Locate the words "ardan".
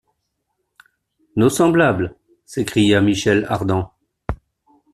3.47-3.91